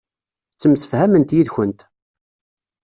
[0.53, 1.79] Ttemsefhament yid-kent.